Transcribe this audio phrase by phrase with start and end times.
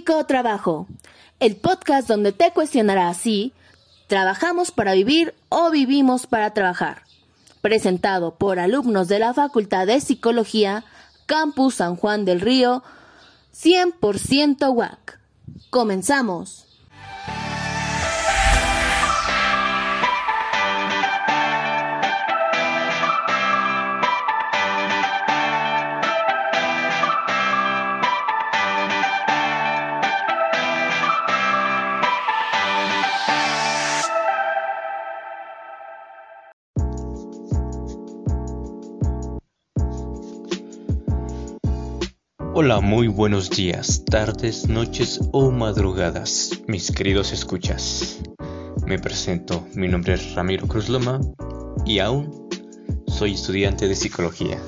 [0.00, 0.86] Psicotrabajo,
[1.40, 3.52] el podcast donde te cuestionará si
[4.06, 7.02] trabajamos para vivir o vivimos para trabajar.
[7.60, 10.84] Presentado por alumnos de la Facultad de Psicología,
[11.26, 12.82] Campus San Juan del Río,
[13.54, 15.20] 100% WAC.
[15.68, 16.66] Comenzamos.
[42.62, 48.18] Hola, muy buenos días, tardes, noches o madrugadas, mis queridos escuchas.
[48.84, 51.22] Me presento, mi nombre es Ramiro Cruz Loma
[51.86, 52.50] y aún
[53.06, 54.58] soy estudiante de psicología.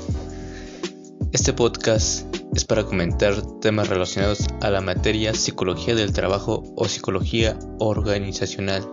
[1.32, 7.58] Este podcast es para comentar temas relacionados a la materia psicología del trabajo o psicología
[7.78, 8.90] organizacional.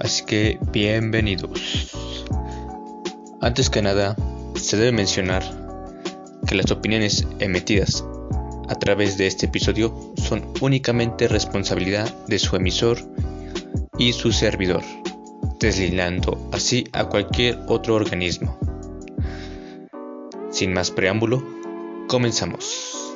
[0.00, 1.92] Así que bienvenidos.
[3.40, 4.16] Antes que nada,
[4.54, 5.42] se debe mencionar
[6.46, 8.04] que las opiniones emitidas
[8.68, 12.98] a través de este episodio son únicamente responsabilidad de su emisor
[13.98, 14.82] y su servidor,
[15.60, 18.58] deslindando así a cualquier otro organismo.
[20.50, 21.44] Sin más preámbulo,
[22.08, 23.12] comenzamos.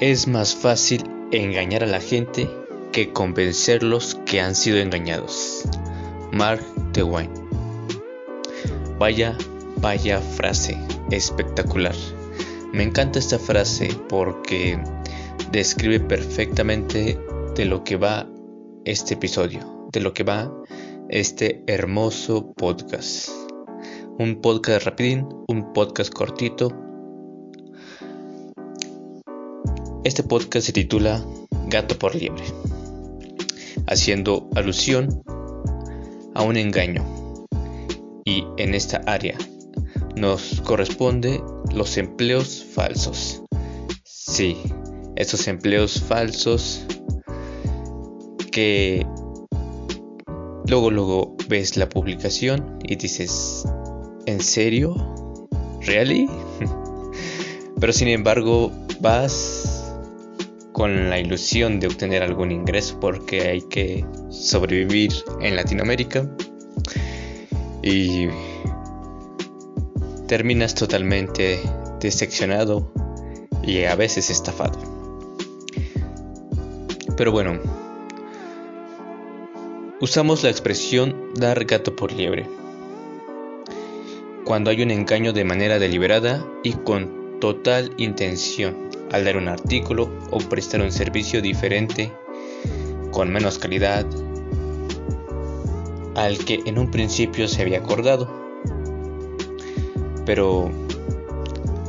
[0.00, 2.48] Es más fácil engañar a la gente
[2.92, 5.64] que convencerlos que han sido engañados.
[6.32, 7.47] Mark Twain
[8.98, 9.38] Vaya,
[9.76, 10.76] vaya frase,
[11.12, 11.94] espectacular.
[12.72, 14.76] Me encanta esta frase porque
[15.52, 17.16] describe perfectamente
[17.54, 18.28] de lo que va
[18.84, 20.52] este episodio, de lo que va
[21.10, 23.28] este hermoso podcast.
[24.18, 26.74] Un podcast rapidín, un podcast cortito.
[30.02, 31.24] Este podcast se titula
[31.68, 32.42] Gato por liebre,
[33.86, 35.22] haciendo alusión
[36.34, 37.17] a un engaño
[38.28, 39.38] y en esta área
[40.14, 43.42] nos corresponde los empleos falsos.
[44.04, 44.58] Sí,
[45.16, 46.84] esos empleos falsos
[48.52, 49.06] que
[50.66, 53.64] luego luego ves la publicación y dices,
[54.26, 54.94] ¿en serio?
[55.86, 56.28] ¿Really?
[57.80, 59.94] Pero sin embargo vas
[60.72, 66.28] con la ilusión de obtener algún ingreso porque hay que sobrevivir en Latinoamérica
[67.88, 68.28] y
[70.26, 71.58] terminas totalmente
[72.00, 72.92] decepcionado
[73.62, 74.78] y a veces estafado.
[77.16, 77.58] Pero bueno,
[80.00, 82.46] usamos la expresión dar gato por liebre
[84.44, 90.10] cuando hay un engaño de manera deliberada y con total intención al dar un artículo
[90.30, 92.12] o prestar un servicio diferente
[93.12, 94.06] con menos calidad
[96.18, 98.28] al que en un principio se había acordado.
[100.26, 100.68] Pero,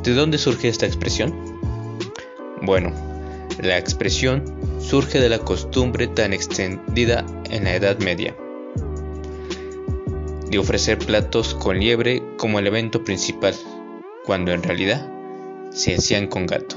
[0.04, 1.34] ¿de dónde surge esta expresión?
[2.62, 2.94] Bueno,
[3.60, 4.46] la expresión
[4.80, 8.36] surge de la costumbre tan extendida en la Edad Media
[10.52, 13.56] de ofrecer platos con liebre como elemento principal,
[14.26, 15.08] cuando en realidad
[15.72, 16.76] se hacían con gato.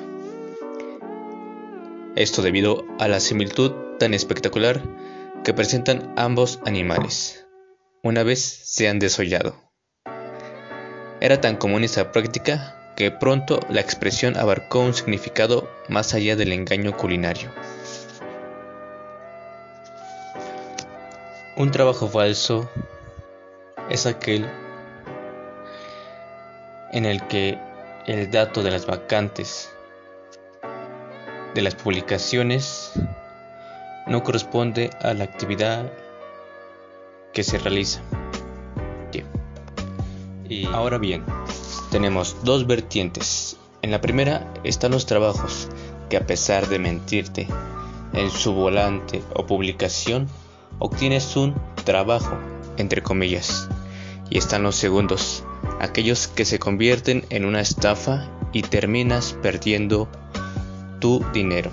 [2.17, 4.83] Esto debido a la similitud tan espectacular
[5.43, 7.42] que presentan ambos animales
[8.05, 9.55] una vez se han desollado.
[11.21, 16.53] Era tan común esa práctica que pronto la expresión abarcó un significado más allá del
[16.53, 17.53] engaño culinario.
[21.57, 22.69] Un trabajo falso
[23.89, 24.51] es aquel
[26.91, 27.57] en el que
[28.07, 29.71] el dato de las vacantes
[31.55, 32.95] de las publicaciones
[34.09, 35.93] no corresponde a la actividad
[37.33, 38.03] que se realiza.
[40.49, 41.25] Y ahora bien,
[41.91, 43.57] tenemos dos vertientes.
[43.81, 45.69] En la primera están los trabajos
[46.11, 47.49] que a pesar de mentirte
[48.13, 50.29] en su volante o publicación,
[50.79, 52.37] obtienes un trabajo,
[52.77, 53.67] entre comillas.
[54.29, 55.43] Y están los segundos,
[55.81, 60.07] aquellos que se convierten en una estafa y terminas perdiendo
[61.01, 61.71] tu dinero.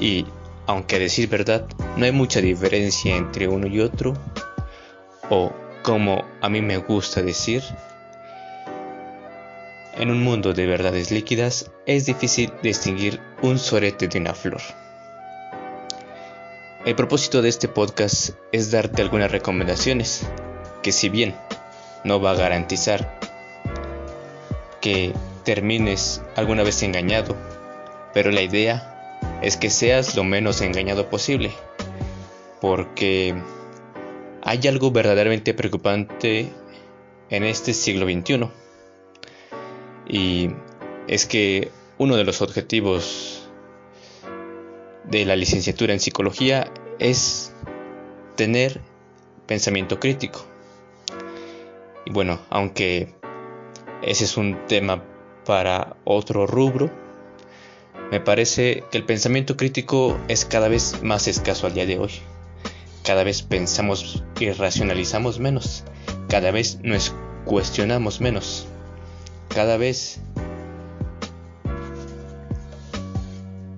[0.00, 0.24] Y
[0.66, 1.66] aunque a decir verdad,
[1.98, 4.14] no hay mucha diferencia entre uno y otro,
[5.30, 5.52] o
[5.82, 7.62] como a mí me gusta decir,
[9.96, 14.60] en un mundo de verdades líquidas es difícil distinguir un sorete de una flor.
[16.84, 20.26] El propósito de este podcast es darte algunas recomendaciones
[20.82, 21.34] que si bien
[22.04, 23.18] no va a garantizar
[24.80, 25.12] que
[25.44, 27.36] termines alguna vez engañado,
[28.14, 31.52] pero la idea es que seas lo menos engañado posible,
[32.60, 33.34] porque
[34.48, 36.50] hay algo verdaderamente preocupante
[37.28, 38.48] en este siglo XXI,
[40.08, 40.48] y
[41.06, 43.46] es que uno de los objetivos
[45.04, 47.52] de la licenciatura en psicología es
[48.36, 48.80] tener
[49.46, 50.46] pensamiento crítico.
[52.06, 53.12] Y bueno, aunque
[54.00, 55.04] ese es un tema
[55.44, 56.90] para otro rubro,
[58.10, 62.12] me parece que el pensamiento crítico es cada vez más escaso al día de hoy.
[63.08, 65.82] Cada vez pensamos y racionalizamos menos.
[66.28, 67.14] Cada vez nos
[67.46, 68.66] cuestionamos menos.
[69.48, 70.20] Cada vez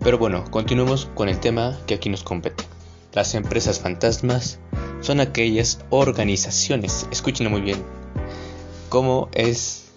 [0.01, 2.65] Pero bueno, continuemos con el tema que aquí nos compete.
[3.13, 4.59] Las empresas fantasmas
[5.01, 7.81] son aquellas organizaciones, escúchenlo muy bien,
[8.89, 9.93] cómo es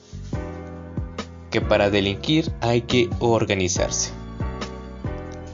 [1.49, 4.11] que para delinquir hay que organizarse.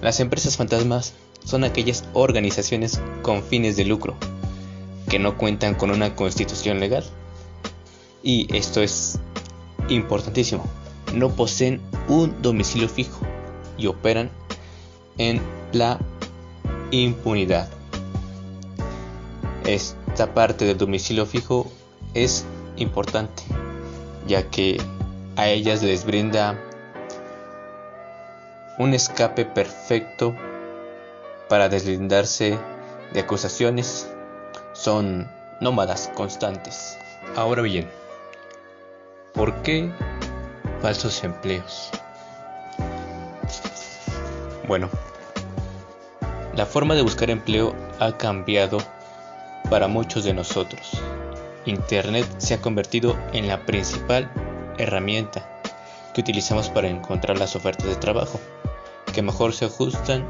[0.02, 1.14] Las empresas fantasmas
[1.44, 4.16] son aquellas organizaciones con fines de lucro,
[5.10, 7.04] que no cuentan con una constitución legal.
[8.22, 9.20] Y esto es
[9.88, 10.66] importantísimo,
[11.14, 13.20] no poseen un domicilio fijo
[13.78, 14.30] y operan
[15.18, 15.42] en
[15.72, 16.00] la
[16.92, 17.70] impunidad.
[19.66, 21.72] Esta parte del domicilio fijo
[22.14, 22.46] es
[22.78, 23.44] importante,
[24.28, 24.82] ya que
[25.36, 26.60] a ellas les brinda
[28.78, 30.36] un escape perfecto
[31.50, 32.58] para deslindarse
[33.12, 34.10] de acusaciones.
[34.74, 35.30] Son
[35.60, 36.98] nómadas constantes.
[37.36, 37.90] Ahora bien,
[39.34, 39.92] ¿por qué
[40.82, 41.90] falsos empleos?
[44.68, 44.90] Bueno,
[46.56, 48.78] la forma de buscar empleo ha cambiado
[49.70, 50.92] para muchos de nosotros.
[51.66, 54.32] Internet se ha convertido en la principal
[54.78, 55.62] herramienta
[56.14, 58.40] que utilizamos para encontrar las ofertas de trabajo
[59.14, 60.26] que mejor se ajustan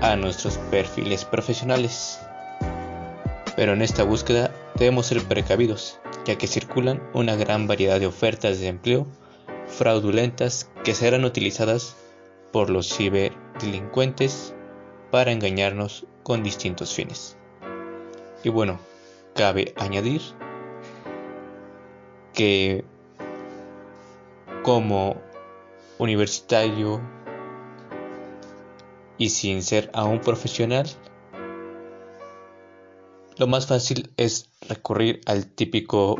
[0.00, 2.20] a nuestros perfiles profesionales.
[3.56, 8.58] Pero en esta búsqueda debemos ser precavidos, ya que circulan una gran variedad de ofertas
[8.58, 9.06] de empleo
[9.66, 11.96] fraudulentas que serán utilizadas
[12.52, 14.54] por los ciberdelincuentes
[15.10, 17.36] para engañarnos con distintos fines.
[18.42, 18.78] Y bueno,
[19.34, 20.20] cabe añadir
[22.32, 22.84] que
[24.62, 25.16] como
[25.98, 27.00] universitario
[29.18, 30.86] y sin ser aún profesional,
[33.36, 36.16] lo más fácil es recurrir al típico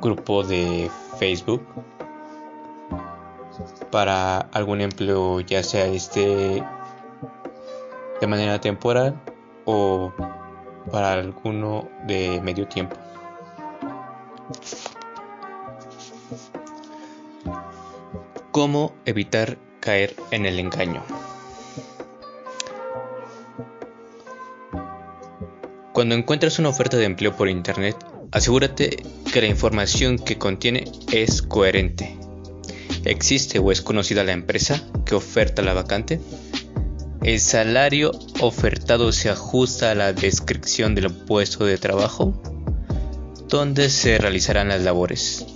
[0.00, 1.66] grupo de Facebook
[3.90, 6.62] para algún empleo, ya sea este
[8.20, 9.20] de manera temporal
[9.64, 10.12] o
[10.90, 12.96] para alguno de medio tiempo.
[18.50, 21.02] ¿Cómo evitar caer en el engaño?
[25.94, 27.96] Cuando encuentras una oferta de empleo por internet,
[28.32, 28.96] asegúrate
[29.32, 32.18] que la información que contiene es coherente.
[33.04, 36.18] ¿Existe o es conocida la empresa que oferta la vacante?
[37.22, 42.42] ¿El salario ofertado se ajusta a la descripción del puesto de trabajo?
[43.48, 45.46] ¿Dónde se realizarán las labores?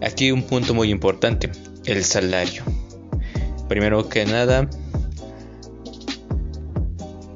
[0.00, 1.52] Aquí un punto muy importante,
[1.84, 2.64] el salario.
[3.68, 4.70] Primero que nada,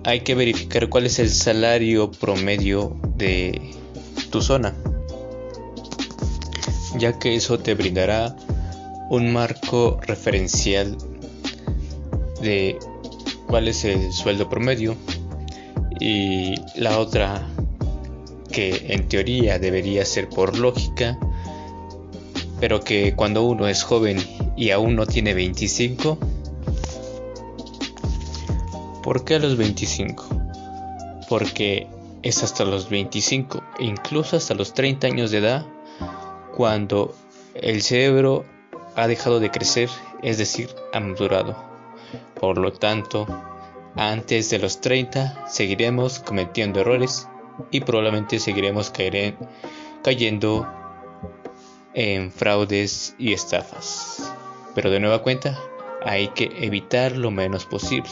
[0.06, 3.72] hay que verificar cuál es el salario promedio de
[4.30, 4.72] tu zona,
[6.96, 8.36] ya que eso te brindará
[9.10, 10.96] un marco referencial
[12.40, 12.78] de
[13.48, 14.94] cuál es el sueldo promedio
[15.98, 17.44] y la otra
[18.52, 21.18] que en teoría debería ser por lógica
[22.60, 24.18] pero que cuando uno es joven
[24.56, 26.16] y aún no tiene 25
[29.06, 30.26] ¿por qué a los 25?
[31.30, 31.86] porque
[32.22, 35.66] es hasta los 25 e incluso hasta los 30 años de edad
[36.54, 37.14] cuando
[37.54, 38.44] el cerebro
[38.96, 39.88] ha dejado de crecer
[40.22, 41.76] es decir ha madurado
[42.38, 43.26] por lo tanto,
[43.94, 47.28] antes de los 30 seguiremos cometiendo errores
[47.70, 48.92] y probablemente seguiremos
[50.02, 50.68] cayendo
[51.94, 54.32] en fraudes y estafas.
[54.74, 55.58] Pero de nueva cuenta,
[56.04, 58.10] hay que evitar lo menos posible.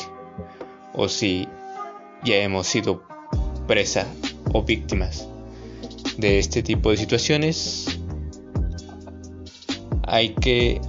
[0.95, 1.49] O si
[2.25, 3.03] ya hemos sido
[3.67, 4.07] presa
[4.53, 5.29] o víctimas
[6.19, 7.99] de este tipo de situaciones,
[10.07, 10.81] hay que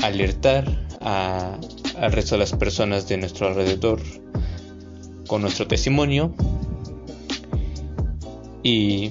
[0.00, 1.58] alertar a
[2.02, 4.00] al resto de las personas de nuestro alrededor
[5.26, 6.34] con nuestro testimonio.
[8.62, 9.10] Y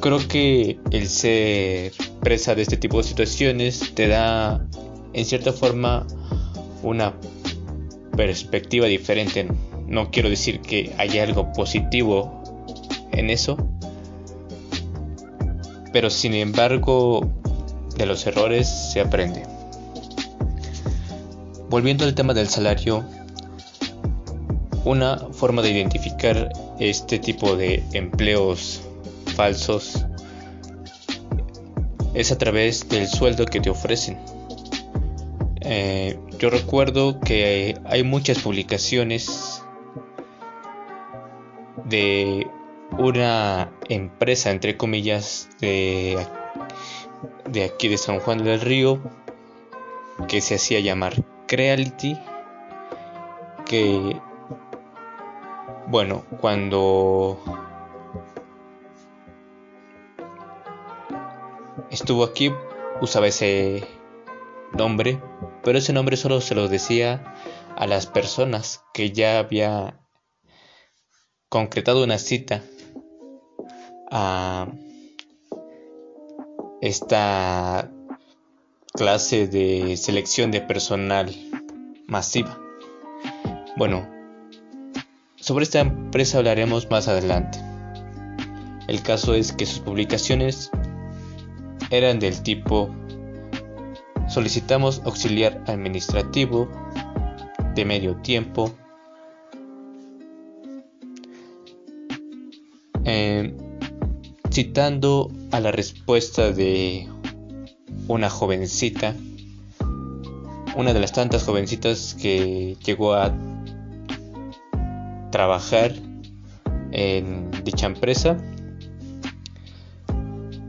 [0.00, 4.66] creo que el ser empresa de este tipo de situaciones te da
[5.12, 6.06] en cierta forma
[6.82, 7.14] una
[8.16, 9.46] perspectiva diferente.
[9.86, 12.42] No quiero decir que haya algo positivo
[13.12, 13.56] en eso,
[15.92, 17.30] pero sin embargo
[17.96, 19.42] de los errores se aprende.
[21.68, 23.04] Volviendo al tema del salario,
[24.84, 28.80] una forma de identificar este tipo de empleos
[29.34, 30.04] falsos
[32.14, 34.16] es a través del sueldo que te ofrecen.
[35.68, 39.64] Eh, yo recuerdo que hay muchas publicaciones
[41.84, 42.46] de
[42.96, 46.24] una empresa, entre comillas, de,
[47.50, 49.00] de aquí de San Juan del Río,
[50.28, 51.14] que se hacía llamar
[51.48, 52.16] Creality,
[53.64, 54.20] que,
[55.88, 57.40] bueno, cuando
[61.90, 62.52] estuvo aquí
[63.00, 63.95] usaba ese
[64.76, 65.20] nombre,
[65.62, 67.34] pero ese nombre solo se lo decía
[67.76, 70.00] a las personas que ya había
[71.48, 72.62] concretado una cita
[74.10, 74.68] a
[76.80, 77.90] esta
[78.92, 81.34] clase de selección de personal
[82.06, 82.58] masiva.
[83.76, 84.08] Bueno,
[85.36, 87.58] sobre esta empresa hablaremos más adelante.
[88.88, 90.70] El caso es que sus publicaciones
[91.90, 92.90] eran del tipo
[94.36, 96.68] solicitamos auxiliar administrativo
[97.74, 98.70] de medio tiempo.
[103.06, 103.56] Eh,
[104.50, 107.08] citando a la respuesta de
[108.08, 109.14] una jovencita,
[110.76, 113.34] una de las tantas jovencitas que llegó a
[115.32, 115.94] trabajar
[116.92, 118.36] en dicha empresa.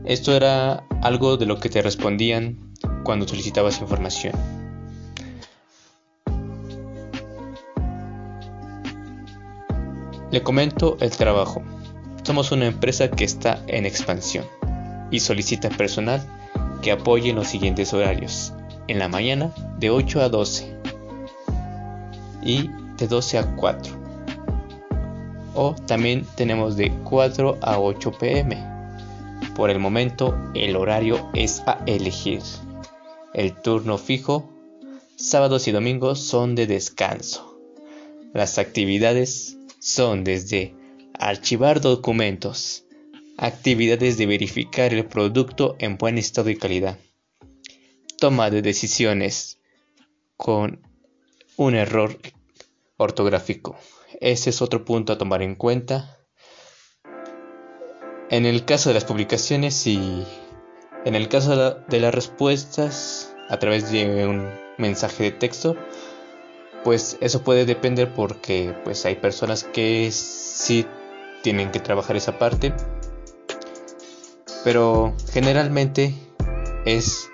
[0.06, 2.67] Esto era algo de lo que te respondían
[3.04, 4.34] cuando solicitabas información.
[10.30, 11.62] Le comento el trabajo.
[12.22, 14.44] Somos una empresa que está en expansión
[15.10, 16.22] y solicita personal
[16.82, 18.52] que apoye en los siguientes horarios.
[18.88, 20.76] En la mañana de 8 a 12
[22.42, 23.94] y de 12 a 4.
[25.54, 28.56] O también tenemos de 4 a 8 pm.
[29.56, 32.42] Por el momento el horario es a elegir.
[33.38, 34.52] El turno fijo,
[35.14, 37.56] sábados y domingos son de descanso.
[38.34, 40.74] Las actividades son desde
[41.14, 42.84] archivar documentos,
[43.36, 46.98] actividades de verificar el producto en buen estado y calidad,
[48.18, 49.60] toma de decisiones
[50.36, 50.80] con
[51.56, 52.18] un error
[52.96, 53.78] ortográfico.
[54.20, 56.18] Ese es otro punto a tomar en cuenta.
[58.30, 60.26] En el caso de las publicaciones y
[61.08, 64.46] en el caso de, las respuestas a través de un
[64.76, 65.74] mensaje de texto,
[66.84, 70.84] pues eso puede depender porque pues hay personas que sí
[71.42, 72.74] tienen que trabajar esa parte,
[74.64, 76.12] pero generalmente
[76.84, 77.30] es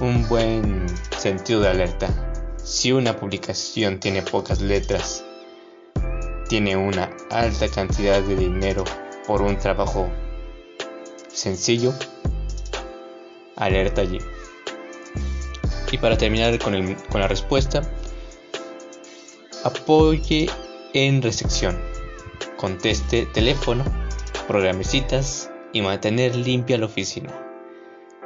[0.00, 2.08] un buen sentido de alerta.
[2.56, 5.24] Si una publicación tiene pocas letras,
[6.48, 8.82] tiene una alta cantidad de dinero
[9.28, 10.10] por un trabajo
[11.28, 11.94] sencillo,
[13.60, 14.18] alerta allí.
[15.92, 17.82] Y para terminar con, la respuesta,
[19.64, 20.48] apoye
[20.94, 21.80] en recepción,
[22.56, 23.84] conteste teléfono,
[24.48, 27.32] programe citas y mantener limpia la oficina.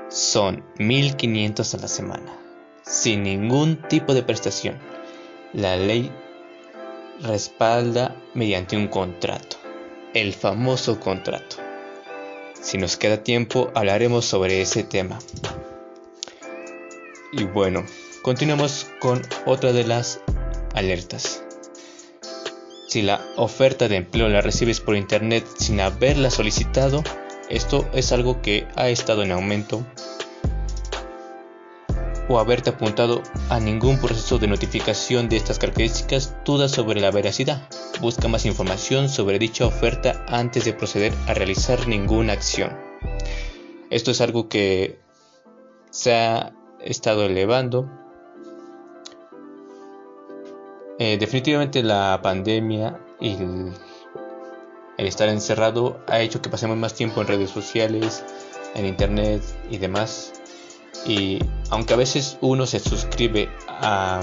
[0.09, 2.39] Son 1500 a la semana,
[2.83, 4.79] sin ningún tipo de prestación.
[5.53, 6.13] La ley
[7.23, 9.57] respalda mediante un contrato,
[10.13, 11.64] el famoso contrato.
[12.65, 15.19] Si nos queda tiempo, hablaremos sobre ese tema.
[17.31, 17.85] Y bueno,
[18.23, 20.21] continuamos con otra de las
[20.75, 21.45] alertas.
[22.89, 27.05] Si la oferta de empleo la recibes por internet sin haberla solicitado,
[27.51, 29.85] esto es algo que ha estado en aumento
[32.29, 37.69] o haberte apuntado a ningún proceso de notificación de estas características, duda sobre la veracidad.
[38.01, 42.77] Busca más información sobre dicha oferta antes de proceder a realizar ninguna acción.
[43.91, 44.99] Esto es algo que
[45.91, 47.91] se ha estado elevando.
[50.99, 53.37] Eh, definitivamente la pandemia y
[54.97, 58.25] el estar encerrado ha hecho que pasemos más tiempo en redes sociales,
[58.75, 60.33] en internet y demás
[61.07, 61.39] y
[61.71, 64.23] aunque a veces uno se suscribe a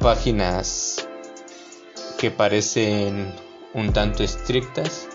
[0.00, 1.08] páginas
[2.18, 3.34] que parecen
[3.74, 5.08] un tanto estrictas,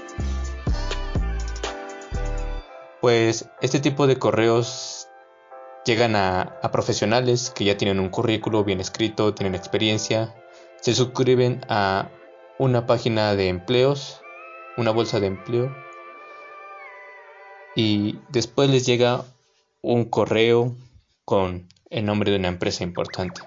[3.07, 5.07] Pues este tipo de correos
[5.85, 10.35] llegan a, profesionales que ya tienen un currículo bien escrito, tienen experiencia,
[10.81, 12.09] se suscriben a
[12.57, 14.21] una página de empleos,
[14.77, 15.73] una bolsa de empleo,
[17.77, 19.23] y después les llega
[19.83, 20.75] un correo
[21.25, 23.39] con el nombre de una empresa importante.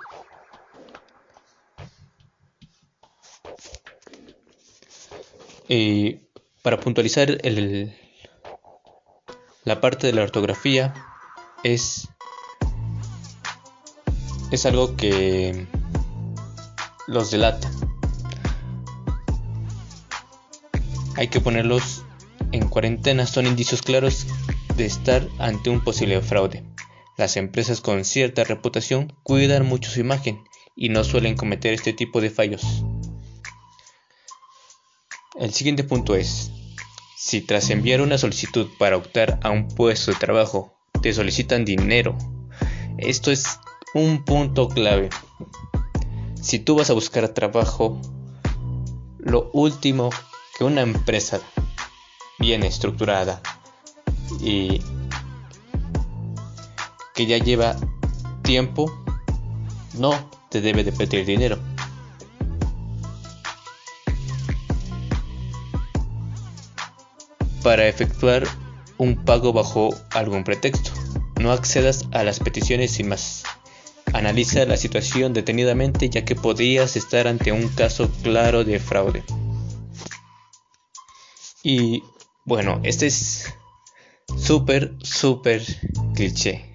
[5.69, 6.21] Y
[6.63, 7.41] para puntualizar
[9.65, 10.95] la parte de la ortografía
[11.65, 12.09] es
[14.53, 15.67] es algo que
[17.09, 17.69] los delata.
[21.17, 22.00] Hay que ponerlos
[22.53, 24.27] en cuarentena, son indicios claros
[24.77, 26.65] de estar ante un posible fraude.
[27.17, 30.43] Las empresas con cierta reputación cuidan mucho su imagen
[30.75, 32.85] y no suelen cometer este tipo de fallos.
[35.39, 36.51] El siguiente punto es,
[37.17, 42.17] si tras enviar una solicitud para optar a un puesto de trabajo te solicitan dinero,
[42.99, 43.59] esto es
[43.95, 45.11] un punto clave.
[46.41, 48.01] Si tú vas a buscar trabajo,
[49.19, 50.11] lo último
[50.57, 51.41] que una empresa
[52.41, 53.41] bien estructurada
[54.41, 54.81] y
[57.15, 57.77] que ya lleva
[58.43, 58.91] tiempo
[59.95, 60.13] no
[60.49, 61.59] te debe de pedir dinero.
[67.63, 68.45] para efectuar
[68.99, 70.91] un pago bajo algún pretexto.
[71.41, 73.45] No accedas a las peticiones sin más.
[74.13, 79.23] Analiza la situación detenidamente ya que podrías estar ante un caso claro de fraude.
[81.63, 82.03] Y
[82.51, 83.55] bueno, este es
[84.37, 85.63] súper, súper
[86.17, 86.75] cliché.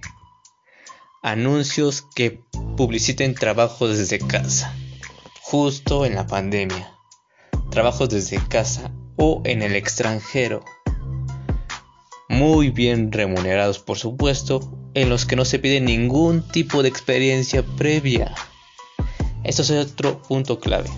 [1.22, 2.40] Anuncios que
[2.78, 4.74] publiciten trabajos desde casa.
[5.42, 6.96] Justo en la pandemia.
[7.72, 10.64] Trabajos desde casa o en el extranjero
[12.30, 14.62] muy bien remunerados por supuesto,
[14.94, 18.34] en los que no se pide ningún tipo de experiencia previa.
[19.44, 20.90] Esto es otro punto clave,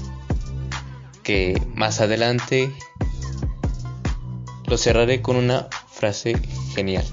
[1.23, 2.71] que más adelante
[4.67, 6.35] lo cerraré con una frase
[6.75, 7.05] genial.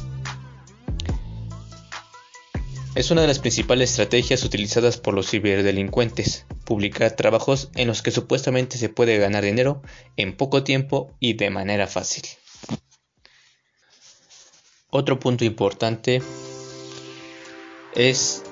[2.94, 8.12] Es una de las principales estrategias utilizadas por los ciberdelincuentes, publicar trabajos en los que
[8.12, 9.82] supuestamente se puede ganar dinero
[10.16, 12.22] en poco tiempo y de manera fácil.
[14.90, 16.22] Otro punto importante
[17.96, 18.44] es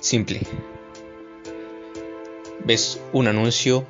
[0.00, 0.40] simple.
[2.64, 3.86] Ves un anuncio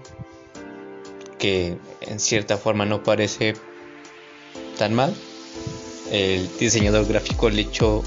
[1.38, 3.54] que en cierta forma no parece
[4.78, 5.14] tan mal.
[6.10, 8.02] El diseñador gráfico le echó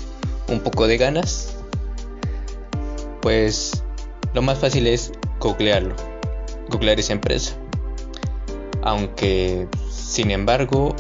[0.48, 1.56] un poco de ganas.
[3.22, 3.84] Pues
[4.34, 5.96] lo más fácil es googlearlo,
[6.70, 7.56] googlear esa empresa.
[8.84, 10.96] Aunque, sin embargo,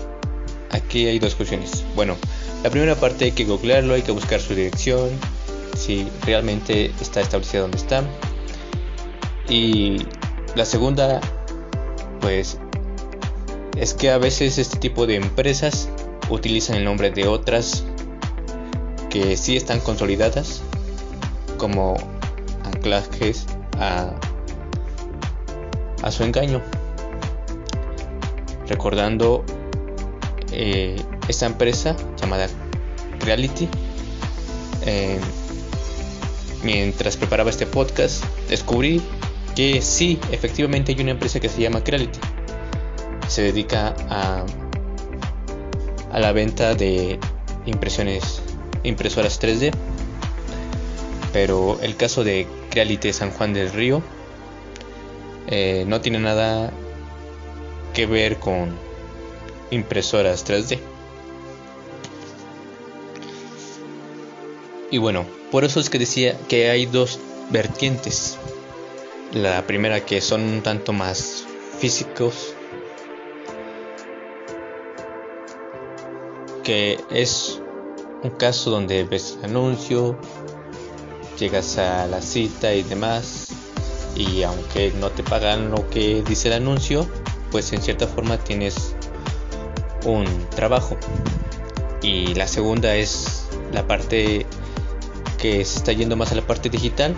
[0.72, 1.86] aquí hay dos cuestiones.
[1.96, 2.16] Bueno,
[2.64, 5.10] la primera parte hay que googlearlo, hay que buscar su dirección,
[5.78, 8.04] si realmente está establecida donde está.
[9.48, 9.98] Y
[10.56, 11.22] la segunda,
[12.20, 12.60] pues,
[13.80, 15.90] es que a veces este tipo de empresas
[16.30, 17.84] utilizan el nombre de otras
[19.10, 20.62] que sí están consolidadas
[21.58, 21.96] como
[22.66, 23.46] anclajes
[23.80, 24.12] a,
[26.02, 26.62] a su engaño.
[28.68, 29.46] Recordando
[30.52, 32.48] eh, esta empresa llamada
[33.20, 33.70] Reality.
[34.86, 35.20] Eh,
[36.63, 39.02] mientras preparaba este podcast, descubrí
[39.56, 42.20] que sí, efectivamente hay una empresa que se llama Creality.
[43.28, 44.46] Se dedica a,
[46.12, 47.20] a la venta de
[47.66, 48.42] impresiones,
[48.84, 49.74] impresoras 3D.
[51.34, 54.02] Pero el caso de Creality San Juan del Río
[55.48, 56.72] eh, no tiene nada
[57.94, 58.78] que ver con
[59.72, 60.80] impresoras 3D.
[64.90, 68.38] Y bueno, por eso es que decía que hay dos vertientes.
[69.34, 71.46] La primera que son un tanto más
[71.80, 72.54] físicos,
[76.68, 77.62] que es
[78.24, 80.20] un caso donde ves el anuncio,
[81.40, 83.54] llegas a la cita y demás,
[84.18, 87.08] y aunque no te pagan lo que dice el anuncio,
[87.52, 88.96] pues en cierta forma tienes
[90.04, 90.26] un
[90.58, 90.98] trabajo.
[92.02, 94.46] Y la segunda es la parte
[95.38, 97.16] que se está yendo más a la parte digital.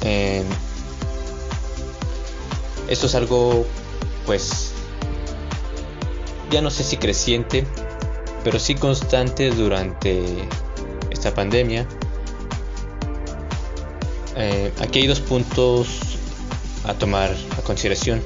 [0.00, 0.42] Eh,
[2.88, 3.66] esto es algo,
[4.24, 4.72] pues,
[6.50, 7.66] ya no sé si creciente,
[8.44, 10.22] pero sí constante durante
[11.10, 11.86] esta pandemia.
[14.36, 15.88] Eh, aquí hay dos puntos
[16.84, 18.22] a tomar a consideración.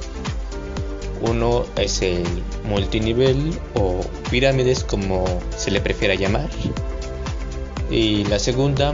[1.21, 2.23] Uno es el
[2.63, 5.25] multinivel o pirámides como
[5.55, 6.49] se le prefiera llamar.
[7.89, 8.93] Y la segunda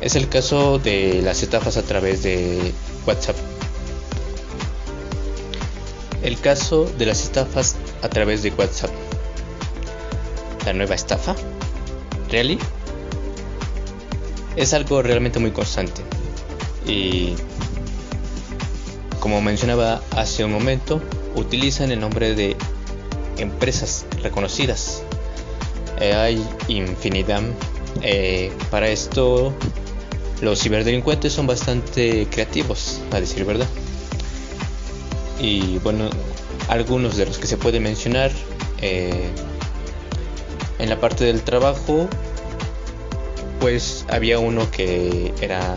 [0.00, 2.72] es el caso de las estafas a través de
[3.06, 3.36] WhatsApp.
[6.22, 8.90] El caso de las estafas a través de WhatsApp.
[10.66, 11.34] La nueva estafa.
[12.30, 12.58] ¿Really?
[14.56, 16.02] Es algo realmente muy constante.
[16.86, 17.34] Y
[19.20, 21.00] como mencionaba hace un momento,
[21.36, 22.56] utilizan el nombre de
[23.38, 25.02] empresas reconocidas.
[26.00, 27.42] Eh, hay infinidad.
[28.02, 29.52] Eh, para esto,
[30.40, 33.68] los ciberdelincuentes son bastante creativos, a decir verdad.
[35.40, 36.10] Y bueno,
[36.68, 38.30] algunos de los que se puede mencionar
[38.78, 39.30] eh,
[40.78, 42.08] en la parte del trabajo,
[43.60, 45.76] pues había uno que era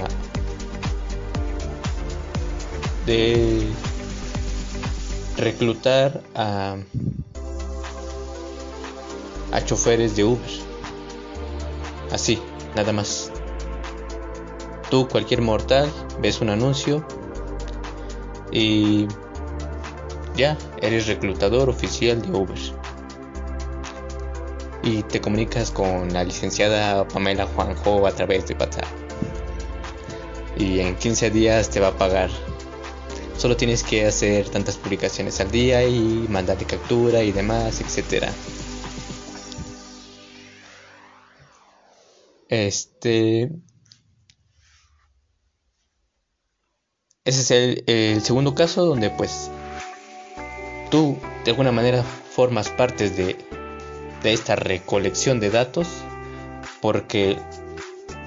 [3.06, 3.68] de
[5.38, 6.78] reclutar a,
[9.52, 10.40] a choferes de Uber.
[12.12, 12.40] Así,
[12.76, 13.32] nada más.
[14.90, 17.06] Tú, cualquier mortal, ves un anuncio
[18.52, 19.08] y
[20.36, 22.60] ya eres reclutador oficial de Uber.
[24.84, 28.86] Y te comunicas con la licenciada Pamela Juanjo a través de WhatsApp.
[30.58, 32.30] Y en 15 días te va a pagar.
[33.38, 38.32] Solo tienes que hacer tantas publicaciones al día y mandarle captura y demás, etcétera.
[42.48, 43.52] Este.
[47.26, 49.50] Ese es el, el segundo caso donde pues
[50.90, 53.38] tú de alguna manera formas parte de,
[54.24, 55.88] esta recolección de datos
[56.82, 57.38] porque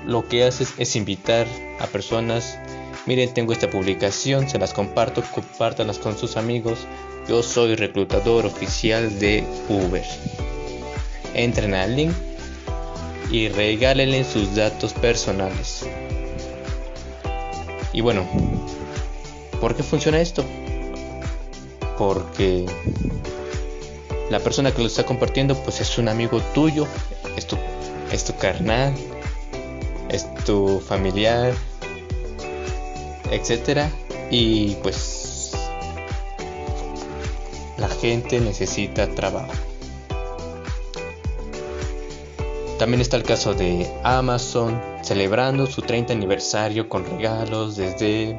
[0.07, 1.47] lo que haces es invitar
[1.81, 2.57] a personas,
[3.07, 6.87] miren, tengo esta publicación, se las comparto, compártanlas con sus amigos,
[7.29, 10.05] yo soy reclutador oficial de Uber.
[11.35, 12.13] Entren al link
[13.31, 15.85] y regálenle sus datos personales.
[17.93, 18.27] Y bueno,
[19.61, 20.45] ¿por qué funciona esto?
[21.99, 22.65] Porque
[24.31, 26.87] la persona que lo está compartiendo pues es un amigo tuyo,
[27.37, 27.47] es
[28.25, 28.95] tu, carnal,
[30.09, 31.53] es tu familiar,
[33.31, 33.91] etcétera
[34.31, 35.53] y pues
[37.77, 39.53] la gente necesita trabajo.
[42.79, 48.39] También está el caso de Amazon celebrando su 30 aniversario con regalos desde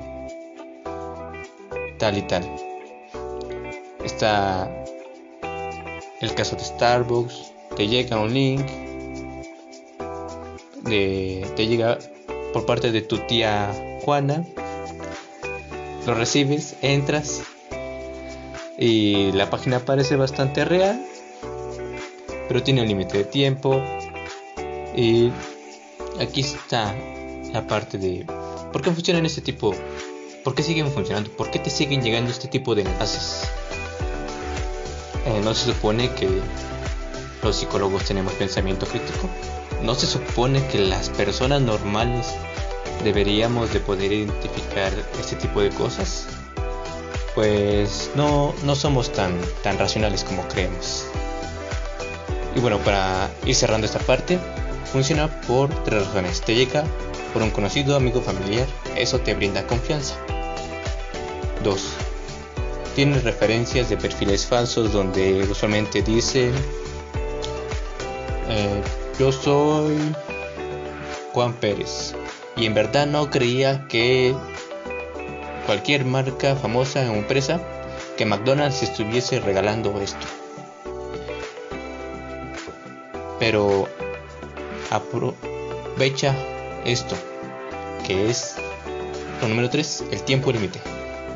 [1.97, 2.68] tal y tal.
[4.19, 4.69] Está
[6.19, 8.65] el caso de Starbucks, te llega un link,
[10.83, 11.97] te llega
[12.51, 13.71] por parte de tu tía
[14.03, 14.43] Juana,
[16.05, 17.43] lo recibes, entras
[18.77, 21.01] y la página parece bastante real,
[22.49, 23.81] pero tiene un límite de tiempo
[24.97, 25.31] y
[26.19, 26.93] aquí está
[27.53, 28.25] la parte de
[28.73, 29.73] por qué funcionan este tipo,
[30.43, 33.49] por qué siguen funcionando, por qué te siguen llegando este tipo de enlaces.
[35.25, 36.29] Eh, no se supone que
[37.43, 39.29] los psicólogos tenemos pensamiento crítico.
[39.83, 42.27] No se supone que las personas normales
[43.03, 46.25] deberíamos de poder identificar este tipo de cosas.
[47.35, 51.05] Pues no, no somos tan, tan racionales como creemos.
[52.55, 54.39] Y bueno, para ir cerrando esta parte,
[54.91, 56.41] funciona por tres razones.
[56.41, 56.83] Te llega
[57.33, 58.67] por un conocido, amigo, familiar.
[58.95, 60.15] Eso te brinda confianza.
[61.63, 61.98] 2
[62.99, 66.51] tiene referencias de perfiles falsos donde usualmente dice
[68.49, 68.81] eh,
[69.17, 69.95] yo soy
[71.31, 72.13] Juan Pérez
[72.57, 74.35] y en verdad no creía que
[75.65, 77.61] cualquier marca famosa o empresa
[78.17, 80.27] que McDonald's estuviese regalando esto
[83.39, 83.87] pero
[84.89, 86.35] aprovecha
[86.83, 87.15] esto
[88.05, 88.55] que es
[89.41, 90.81] lo número 3 el tiempo límite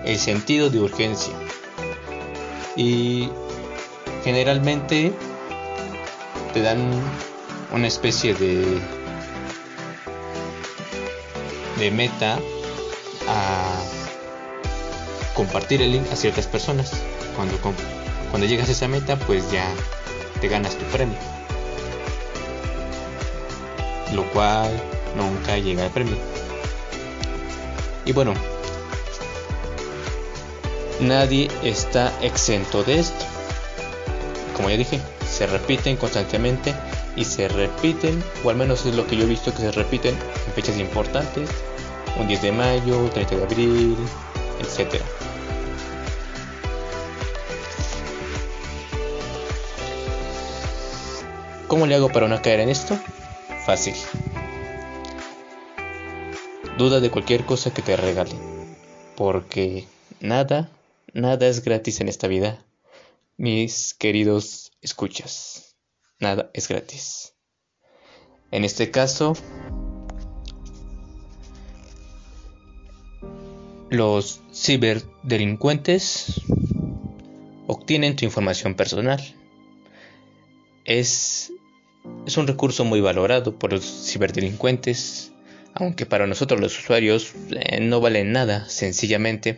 [0.05, 1.33] el sentido de urgencia.
[2.75, 3.29] Y
[4.23, 5.13] generalmente
[6.53, 6.79] te dan
[7.71, 8.79] una especie de
[11.77, 12.39] de meta
[13.27, 13.81] a
[15.33, 16.91] compartir el link a ciertas personas.
[17.35, 17.57] Cuando,
[18.29, 19.65] cuando llegas a esa meta, pues ya
[20.39, 21.17] te ganas tu premio.
[24.13, 24.71] Lo cual
[25.17, 26.15] nunca llega al premio.
[28.05, 28.33] Y bueno,
[31.03, 33.25] nadie está exento de esto.
[34.55, 36.73] Como ya dije, se repiten constantemente
[37.15, 40.15] y se repiten, o al menos es lo que yo he visto que se repiten
[40.47, 41.49] en fechas importantes,
[42.19, 43.97] un 10 de mayo, 30 de abril,
[44.59, 45.01] etc.
[51.67, 52.97] ¿Cómo le hago para no caer en esto?
[53.65, 53.95] Fácil.
[56.77, 58.37] Duda de cualquier cosa que te regalen,
[59.15, 59.85] porque
[60.19, 60.69] nada
[61.13, 62.65] nada es gratis en esta vida.
[63.37, 65.75] Mis queridos escuchas.
[66.19, 67.33] Nada es gratis.
[68.51, 69.33] En este caso,
[73.89, 76.41] los ciberdelincuentes
[77.67, 79.21] obtienen tu información personal.
[80.85, 81.51] Es,
[82.25, 85.31] es un recurso muy valorado por los ciberdelincuentes,
[85.73, 89.57] aunque para nosotros los usuarios eh, no valen nada, sencillamente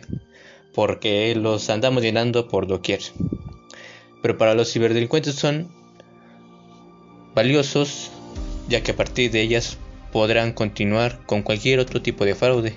[0.76, 3.00] porque los andamos llenando por doquier.
[4.20, 5.70] Pero para los ciberdelincuentes son
[7.34, 8.10] valiosos,
[8.68, 9.78] ya que a partir de ellas
[10.12, 12.74] podrán continuar con cualquier otro tipo de fraude.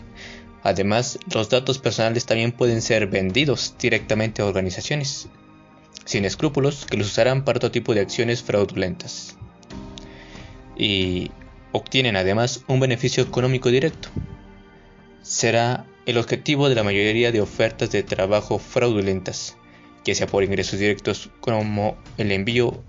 [0.64, 5.28] Además, los datos personales también pueden ser vendidos directamente a organizaciones
[6.06, 9.36] sin escrúpulos que los usarán para todo tipo de acciones fraudulentas.
[10.78, 11.32] Y
[11.74, 14.08] obtienen además un beneficio económico directo.
[15.22, 19.56] Será el objetivo de la mayoría de ofertas de trabajo fraudulentas,
[20.04, 22.82] ya sea por ingresos directos como el envío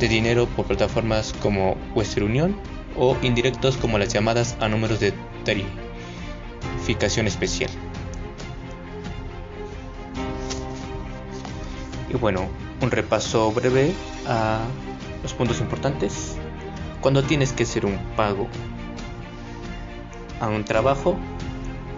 [0.00, 2.56] de dinero por plataformas como Western Union
[2.96, 5.12] o indirectos como las llamadas a números de
[5.44, 7.68] tarificación especial.
[12.08, 12.48] Y bueno,
[12.80, 13.92] un repaso breve
[14.26, 14.62] a
[15.22, 16.36] los puntos importantes.
[17.02, 18.48] Cuando tienes que hacer un pago
[20.40, 21.18] a un trabajo,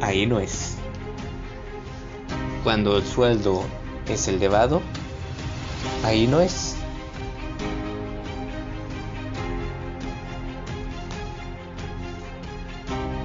[0.00, 0.76] ahí no es.
[2.62, 3.64] Cuando el sueldo
[4.08, 4.82] es elevado,
[6.04, 6.76] ahí no es.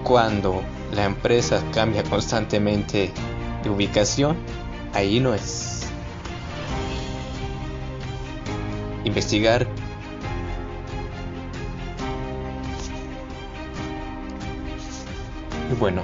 [0.03, 0.61] Cuando
[0.93, 3.11] la empresa cambia constantemente
[3.63, 4.37] de ubicación,
[4.93, 5.81] ahí no es.
[9.03, 9.67] investigar
[15.71, 16.03] y bueno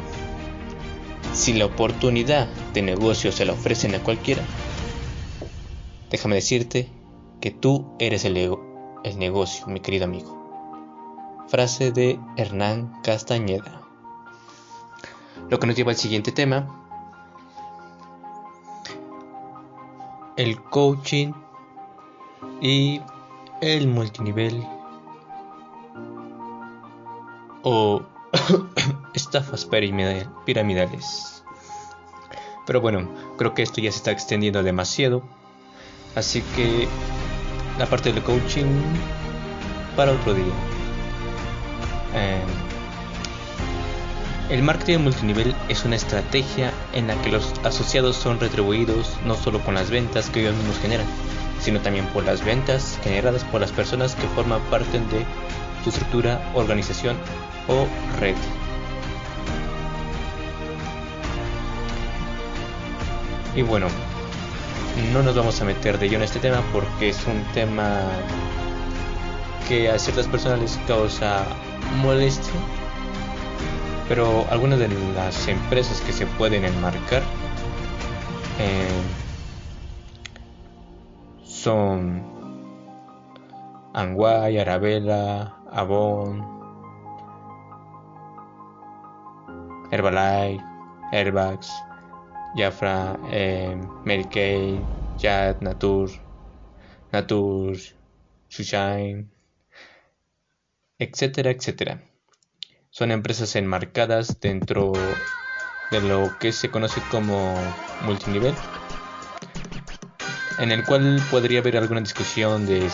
[1.38, 4.44] si la oportunidad de negocio se la ofrecen a cualquiera
[6.10, 6.90] déjame decirte
[7.42, 8.38] que tú eres el,
[9.04, 10.36] el negocio mi querido amigo.
[11.48, 13.82] Frase de Hernán Castañeda.
[15.50, 16.84] Lo que nos lleva al siguiente tema.
[20.36, 21.32] El coaching
[22.62, 23.02] y
[23.62, 24.66] el multinivel.
[27.64, 28.02] O
[29.14, 31.44] estafas piramidales.
[32.66, 35.24] Pero bueno, creo que esto ya se está extendiendo demasiado.
[36.16, 36.88] Así que
[37.80, 38.66] la parte del coaching
[39.96, 40.54] para otro día.
[42.14, 42.42] Em,
[44.50, 49.60] el marketing multinivel es una estrategia en la que los asociados son retribuidos no solo
[49.60, 51.06] con las ventas que ellos mismos generan,
[51.60, 55.26] sino también por las ventas generadas por las personas que forman parte de
[55.84, 57.18] su estructura, organización
[57.68, 57.88] o
[58.20, 58.36] red.
[63.56, 63.88] Y bueno,
[65.14, 68.02] no nos vamos a meter de lleno en este tema porque es un tema
[69.68, 71.44] que a ciertas personas les causa
[72.02, 72.54] molestia.
[74.08, 77.22] Pero algunas de las empresas que se pueden enmarcar
[78.60, 78.88] eh,
[81.44, 82.24] son
[83.94, 86.57] Anguay, Arabella, Avon,
[89.98, 90.64] Herbalife,
[91.12, 91.72] Airbags,
[92.56, 93.76] Jafra, eh,
[95.18, 96.12] Jad, Natur,
[97.12, 97.78] Natur,
[98.50, 99.28] Shine,
[101.00, 102.04] etcétera, etcétera.
[102.92, 104.94] Son empresas enmarcadas dentro
[105.92, 107.56] de lo que se conoce como
[108.06, 108.54] multinivel
[110.60, 112.90] en el cual podría haber alguna discusión de,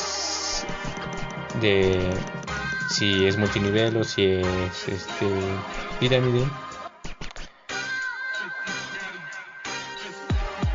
[1.61, 2.09] de
[2.89, 5.27] si es multinivel o si es este
[5.99, 6.45] pirámide.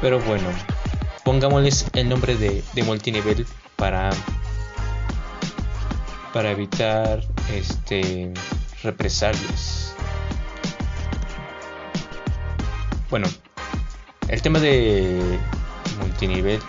[0.00, 0.48] Pero bueno,
[1.24, 4.10] pongámosles el nombre de, de multinivel para
[6.32, 7.20] para evitar
[7.52, 8.32] este
[8.82, 9.94] represalias.
[13.10, 13.26] Bueno,
[14.28, 15.38] el tema de
[16.00, 16.60] multinivel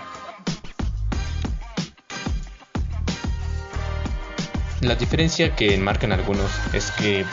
[4.82, 7.26] La diferencia que enmarcan algunos es que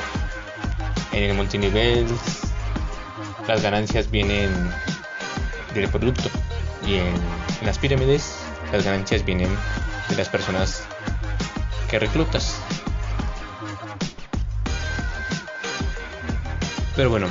[1.12, 2.04] en el multinivel
[3.46, 4.50] las ganancias vienen
[5.80, 6.28] del producto
[6.86, 7.14] y en
[7.64, 8.36] las pirámides
[8.72, 9.50] las ganancias vienen
[10.08, 10.84] de las personas
[11.88, 12.60] que reclutas.
[16.94, 17.28] Pero bueno,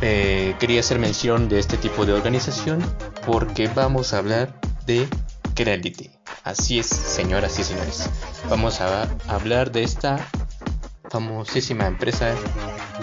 [0.00, 2.78] eh, quería hacer mención de este tipo de organización
[3.26, 5.08] porque vamos a hablar de
[5.54, 6.10] Creality.
[6.44, 8.08] Así es, señoras y señores.
[8.48, 10.24] Vamos a hablar de esta
[11.10, 12.34] famosísima empresa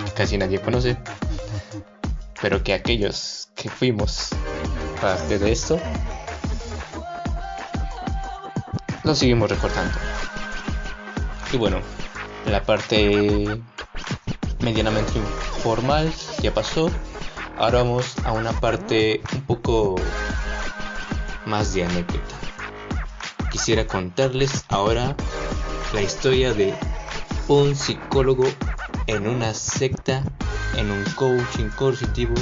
[0.05, 0.97] que casi nadie conoce,
[2.41, 4.29] pero que aquellos que fuimos
[4.95, 5.79] parte de esto
[9.05, 9.97] lo seguimos recordando.
[11.51, 11.79] Y bueno,
[12.47, 13.45] la parte
[14.59, 16.89] medianamente informal ya pasó.
[17.57, 19.95] Ahora vamos a una parte un poco
[21.45, 22.35] más de anécdota.
[23.51, 25.15] Quisiera contarles ahora
[25.93, 26.73] la historia de
[27.47, 28.45] un psicólogo
[29.07, 30.23] en una secta,
[30.75, 32.33] en un coaching coercitivo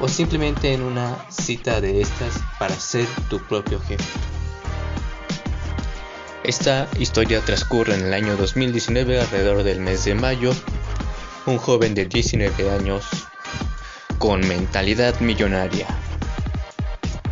[0.00, 4.04] o simplemente en una cita de estas para ser tu propio jefe.
[6.44, 10.52] Esta historia transcurre en el año 2019 alrededor del mes de mayo.
[11.46, 13.04] Un joven de 19 años
[14.18, 15.86] con mentalidad millonaria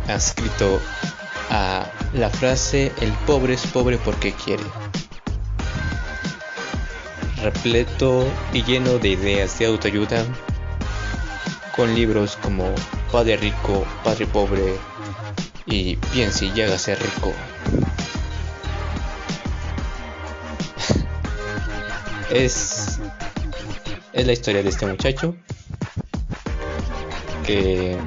[0.07, 0.79] ha escrito
[1.49, 4.63] a la frase el pobre es pobre porque quiere.
[7.41, 10.25] Repleto y lleno de ideas de autoayuda
[11.75, 12.73] con libros como
[13.11, 14.77] Padre Rico, Padre Pobre
[15.65, 17.33] y Piense y hágase rico.
[22.31, 22.99] es,
[24.13, 25.35] es la historia de este muchacho
[27.45, 27.97] que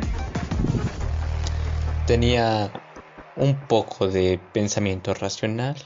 [2.07, 2.72] tenía
[3.37, 5.76] un poco de pensamiento racional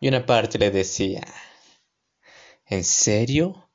[0.00, 1.22] y una parte le decía,
[2.66, 3.67] ¿en serio?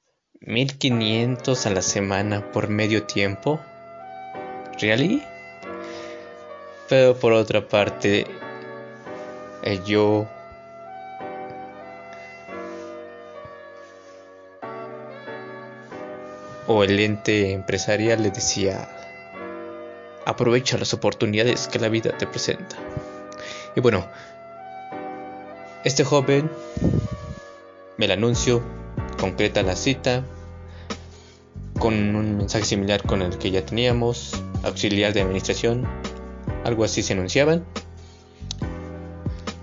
[0.45, 3.61] ¿1500 a la semana por medio tiempo?
[4.79, 5.23] ¿Really?
[6.89, 8.27] Pero por otra parte,
[9.85, 10.27] yo
[16.67, 18.89] o el ente empresarial le decía,
[20.25, 22.75] aprovecha las oportunidades que la vida te presenta.
[23.75, 24.05] Y bueno,
[25.83, 26.51] este joven
[27.97, 28.61] me la anuncio,
[29.23, 30.25] concreta la cita,
[31.79, 34.33] con un mensaje similar con el que ya teníamos,
[34.63, 35.87] auxiliar de administración,
[36.65, 37.63] algo así se anunciaban.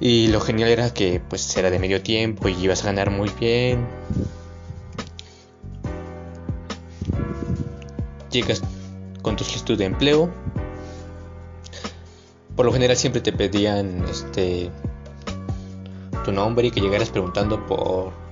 [0.01, 3.31] Y lo genial era que pues era de medio tiempo y ibas a ganar muy
[3.38, 3.87] bien,
[8.31, 8.62] llegas
[9.20, 10.31] con tu solicitud de empleo.
[12.57, 14.70] Por lo general siempre te pedían este
[16.25, 18.30] tu nombre y que llegaras preguntando por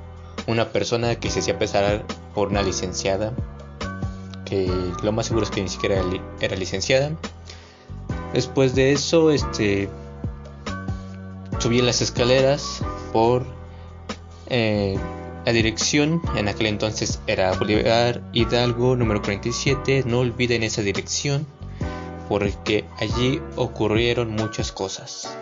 [0.48, 3.32] una persona que se hacía pesar por una licenciada,
[4.46, 4.66] que
[5.02, 6.02] lo más seguro es que ni siquiera
[6.40, 7.12] era licenciada.
[8.32, 9.90] Después de eso, este
[11.58, 12.82] subí en las escaleras
[13.12, 13.44] por
[14.48, 14.96] eh,
[15.44, 20.04] la dirección en aquel entonces era Bolívar Hidalgo número 47.
[20.06, 21.46] No olviden esa dirección
[22.28, 25.36] porque allí ocurrieron muchas cosas.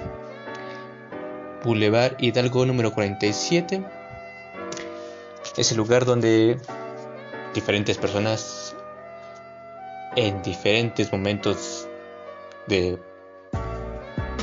[1.65, 3.85] Boulevard Hidalgo número 47
[5.57, 6.59] es el lugar donde
[7.55, 8.75] diferentes personas
[10.15, 11.89] en diferentes momentos
[12.67, 12.99] de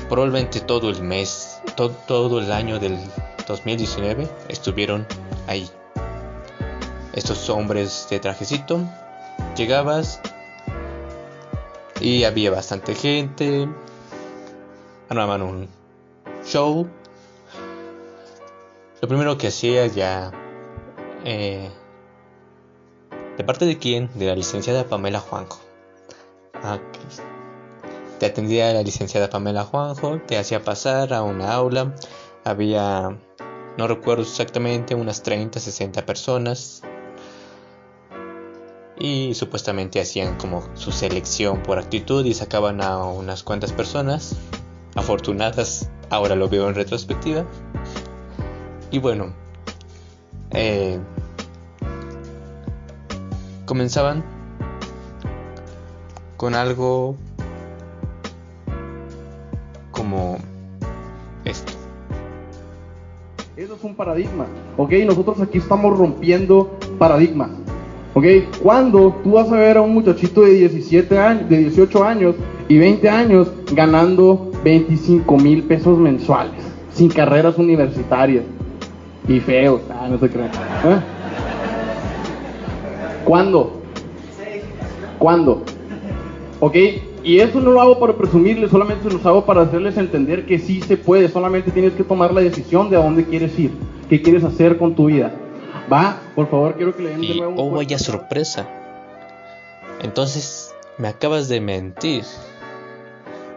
[0.10, 2.98] probablemente todo el mes, todo, el año del
[3.48, 5.06] 2019 estuvieron
[5.48, 5.70] ahí.
[7.14, 8.82] Estos hombres de trajecito,
[9.56, 10.20] llegabas
[12.00, 13.68] y había bastante gente,
[15.10, 15.68] armaban un
[16.44, 16.88] show.
[19.02, 20.32] Lo primero que hacía ya...
[21.24, 21.70] Eh,
[23.38, 24.10] ¿De parte de quién?
[24.16, 25.60] De la licenciada Pamela Juanjo.
[26.56, 26.80] Ah,
[28.20, 31.96] te atendía la licenciada Pamela Juanjo, te hacía pasar a una aula,
[32.46, 33.18] había
[33.78, 36.84] no recuerdo exactamente, unas 30, 60 personas.
[39.00, 44.36] Y supuestamente hacían como su selección por actitud y sacaban a unas cuantas personas.
[44.96, 47.46] Afortunadas, ahora lo veo en retrospectiva.
[48.92, 49.34] Y bueno,
[50.52, 51.00] eh,
[53.74, 54.24] comenzaban
[56.38, 57.16] con algo
[59.90, 60.38] como
[63.56, 64.46] Eso es un paradigma,
[64.78, 64.92] ¿ok?
[65.08, 67.50] Nosotros aquí estamos rompiendo paradigmas,
[68.14, 68.26] ¿ok?
[68.62, 72.36] Cuando tú vas a ver a un muchachito de 17 años, de 18 años
[72.68, 76.64] y 20 años ganando 25 mil pesos mensuales,
[76.94, 78.44] sin carreras universitarias
[79.28, 80.52] y feos, ah, no se crean.
[80.52, 81.13] ¿eh?
[83.26, 83.82] ¿Cuándo?
[85.20, 85.64] ¿Cuándo?
[86.60, 86.76] ¿Ok?
[87.24, 90.82] Y eso no lo hago para presumirles, solamente lo hago para hacerles entender que sí
[90.82, 93.72] se puede, solamente tienes que tomar la decisión de a dónde quieres ir,
[94.10, 95.34] qué quieres hacer con tu vida.
[95.92, 97.54] Va, por favor, quiero que le den de nuevo.
[97.58, 98.68] Oh, vaya sorpresa.
[100.02, 102.26] Entonces, me acabas de mentir.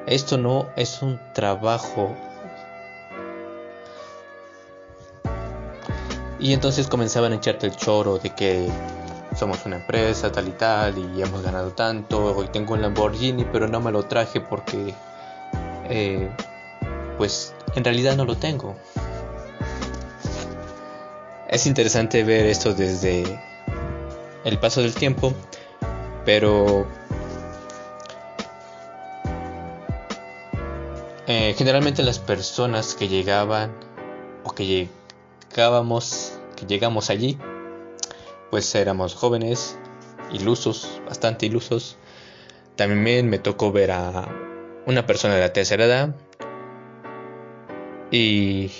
[0.07, 2.15] esto no es un trabajo.
[6.39, 8.69] Y entonces comenzaban a echarte el choro de que
[9.37, 12.35] somos una empresa tal y tal y hemos ganado tanto.
[12.37, 14.95] Hoy tengo un Lamborghini pero no me lo traje porque
[15.89, 16.31] eh,
[17.19, 18.77] pues en realidad no lo tengo.
[21.49, 23.25] Es interesante ver esto desde
[24.45, 25.33] el paso del tiempo,
[26.25, 26.87] pero
[31.27, 33.73] eh, generalmente las personas que llegaban
[34.45, 34.89] o que
[35.51, 37.39] llegábamos, que llegamos allí,
[38.51, 39.79] pues éramos jóvenes,
[40.33, 41.99] ilusos, bastante ilusos.
[42.77, 44.29] También me tocó ver a
[44.87, 46.15] una persona de la tercera edad
[48.11, 48.71] y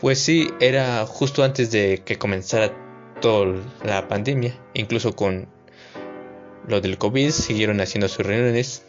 [0.00, 2.72] pues sí, era justo antes de que comenzara
[3.20, 3.54] toda
[3.84, 5.46] la pandemia, incluso con
[6.66, 8.84] lo del COVID, siguieron haciendo sus reuniones,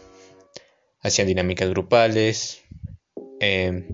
[1.02, 2.64] hacían dinámicas grupales,
[3.40, 3.86] em,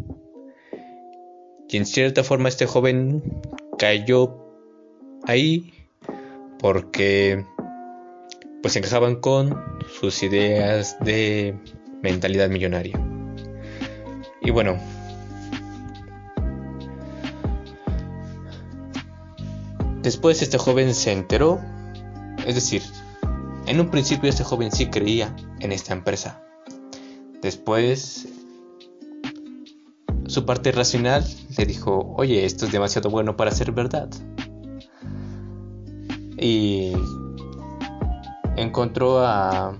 [1.67, 3.21] y en cierta forma este joven
[3.77, 4.38] cayó
[5.25, 5.73] ahí
[6.59, 7.45] porque
[8.61, 9.57] pues encajaban con
[9.99, 11.55] sus ideas de
[12.01, 12.99] mentalidad millonaria.
[14.41, 14.79] Y bueno,
[20.01, 21.59] Después este joven se enteró,
[22.47, 22.81] es decir,
[23.67, 26.41] en un principio este joven sí creía en esta empresa.
[27.41, 28.27] Después
[30.25, 31.25] su parte racional
[31.57, 34.09] le dijo, oye, esto es demasiado bueno para ser verdad.
[36.39, 36.93] Y
[38.55, 39.75] encontró a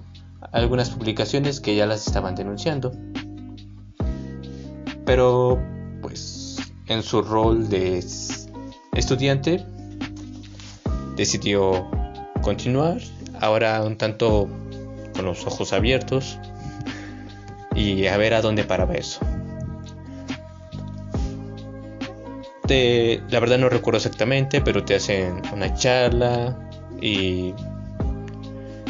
[0.51, 2.91] algunas publicaciones que ya las estaban denunciando.
[5.05, 5.60] Pero,
[6.01, 6.57] pues,
[6.88, 8.03] en su rol de
[8.93, 9.66] estudiante,
[11.16, 11.89] decidió
[12.41, 12.99] continuar,
[13.39, 14.47] ahora un tanto
[15.16, 16.39] con los ojos abiertos
[17.76, 19.20] y a ver a dónde paraba eso.
[22.70, 26.70] La verdad no recuerdo exactamente, pero te hacen una charla
[27.01, 27.53] y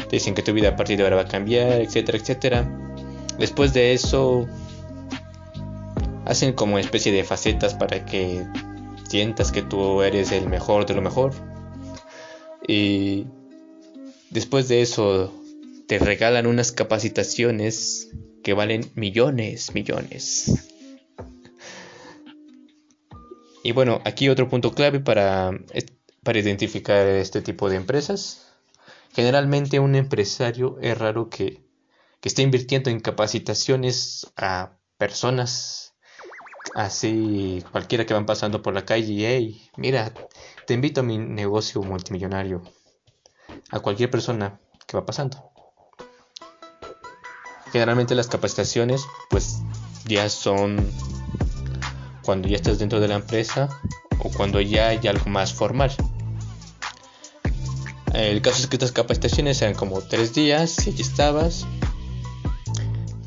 [0.08, 2.68] te dicen que tu vida a partir de ahora va a cambiar, etcétera, etcétera.
[3.38, 4.46] Después de eso,
[6.26, 8.44] hacen como especie de facetas para que
[9.08, 11.32] sientas que tú eres el mejor de lo mejor.
[12.66, 13.26] Y
[14.30, 15.32] después de eso
[15.86, 18.10] te regalan unas capacitaciones
[18.42, 20.69] que valen millones, millones.
[23.62, 25.50] Y bueno, aquí otro punto clave para,
[26.22, 28.46] para identificar este tipo de empresas.
[29.12, 31.62] Generalmente un empresario es raro que,
[32.20, 35.94] que esté invirtiendo en capacitaciones a personas
[36.74, 40.12] así cualquiera que van pasando por la calle y hey, mira,
[40.66, 42.62] te invito a mi negocio multimillonario.
[43.70, 45.50] A cualquier persona que va pasando.
[47.72, 49.60] Generalmente las capacitaciones pues
[50.06, 50.90] ya son
[52.30, 53.68] cuando ya estás dentro de la empresa
[54.20, 55.90] o cuando ya hay algo más formal.
[58.14, 61.66] El caso es que estas capacitaciones eran como tres días y allí estabas.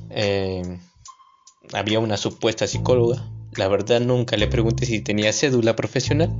[0.09, 0.79] Eh,
[1.73, 3.29] había una supuesta psicóloga.
[3.57, 6.33] La verdad nunca le pregunté si tenía cédula profesional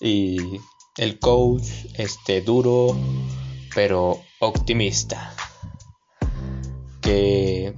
[0.00, 0.38] y
[0.98, 1.64] el coach
[1.94, 2.96] este duro
[3.74, 5.34] pero optimista
[7.00, 7.74] que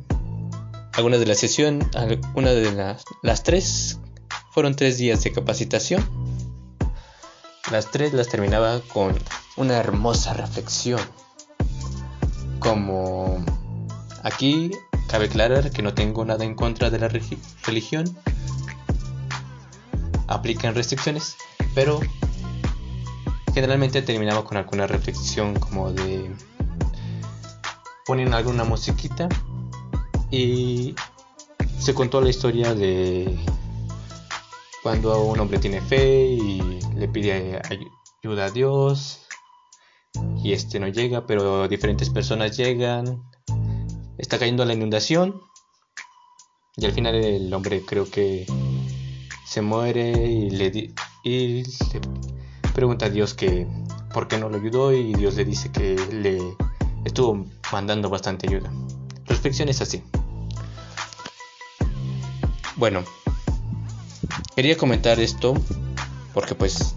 [0.99, 4.01] algunas de la sesión algunas de las, las tres
[4.51, 6.05] fueron tres días de capacitación.
[7.71, 9.17] Las tres las terminaba con
[9.57, 11.01] una hermosa reflexión
[12.59, 13.45] como
[14.25, 14.73] aquí
[15.07, 18.19] cabe aclarar que no tengo nada en contra de la religión
[20.27, 21.37] aplican restricciones
[21.77, 22.01] pero
[23.55, 26.29] generalmente terminaba con alguna reflexión como de
[28.05, 29.29] ponen alguna musiquita
[30.31, 30.95] y
[31.79, 33.39] se contó la historia de
[34.83, 37.61] cuando un hombre tiene fe y le pide
[38.23, 39.27] ayuda a Dios
[40.43, 43.23] y este no llega, pero diferentes personas llegan,
[44.19, 45.41] está cayendo la inundación
[46.77, 48.47] y al final el hombre creo que
[49.47, 50.93] se muere y le,
[51.25, 52.01] y le
[52.75, 53.67] pregunta a Dios que
[54.13, 56.39] por qué no lo ayudó y Dios le dice que le
[57.05, 58.71] estuvo mandando bastante ayuda.
[59.27, 60.03] Reflexión es así.
[62.79, 63.05] Bueno,
[64.55, 65.55] quería comentar esto
[66.33, 66.95] porque pues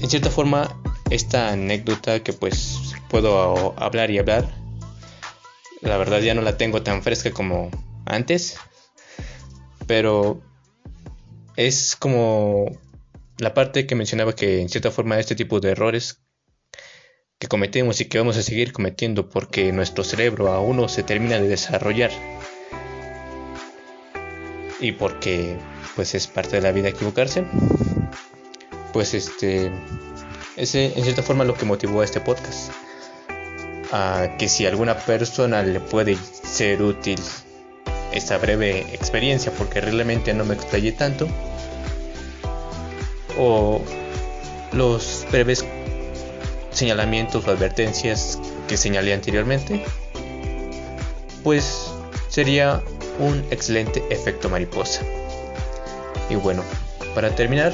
[0.00, 0.76] en cierta forma
[1.08, 4.52] esta anécdota que pues puedo hablar y hablar
[5.82, 7.70] la verdad ya no la tengo tan fresca como
[8.06, 8.58] antes
[9.86, 10.42] pero
[11.54, 12.76] es como
[13.38, 16.20] la parte que mencionaba que en cierta forma este tipo de errores
[17.38, 21.38] que cometemos y que vamos a seguir cometiendo porque nuestro cerebro aún no se termina
[21.38, 22.10] de desarrollar
[24.80, 25.58] y porque
[25.94, 27.44] pues es parte de la vida equivocarse.
[28.92, 29.70] Pues este
[30.56, 32.72] ese en cierta forma lo que motivó a este podcast.
[33.92, 37.18] A que si alguna persona le puede ser útil
[38.12, 41.28] esta breve experiencia porque realmente no me explayé tanto
[43.38, 43.80] o
[44.72, 45.64] los breves
[46.70, 49.84] señalamientos o advertencias que señalé anteriormente
[51.42, 51.92] pues
[52.28, 52.82] sería
[53.20, 55.02] un excelente efecto mariposa
[56.28, 56.62] y bueno
[57.14, 57.72] para terminar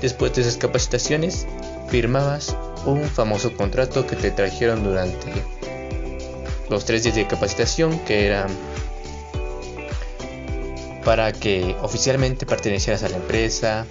[0.00, 1.46] después de esas capacitaciones
[1.88, 5.32] firmabas un famoso contrato que te trajeron durante
[6.68, 8.48] los tres días de capacitación que eran
[11.04, 13.86] para que oficialmente pertenecieras a la empresa,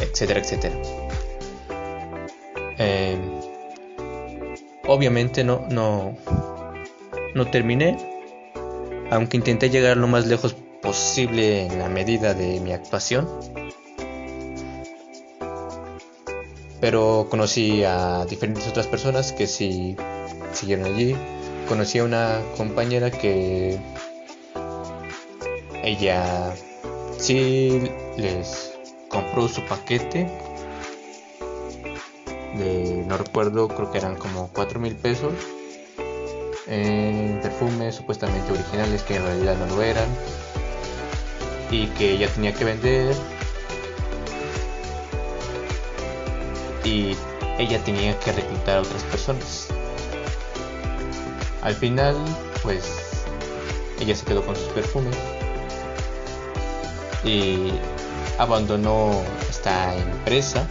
[0.00, 0.74] etcétera, etcétera.
[2.78, 3.18] Eh,
[4.86, 6.16] obviamente no, no,
[7.34, 8.05] no terminé,
[9.10, 13.28] aunque intenté llegar lo más lejos posible en la medida de mi actuación.
[16.80, 19.96] Pero conocí a diferentes otras personas que sí
[20.52, 21.16] siguieron allí.
[21.68, 23.78] Conocí a una compañera que
[25.82, 26.54] ella
[27.18, 28.74] sí les
[29.08, 30.28] compró su paquete
[32.58, 35.32] de no recuerdo creo que eran como 4 mil pesos
[36.66, 40.08] en perfumes supuestamente originales que en realidad no lo eran
[41.70, 43.14] y que ella tenía que vender.
[46.84, 47.16] Y
[47.58, 49.68] ella tenía que reclutar a otras personas.
[51.62, 52.16] Al final
[52.62, 52.84] pues
[54.00, 55.16] ella se quedó con sus perfumes
[57.24, 57.72] y
[58.38, 60.66] abandonó esta empresa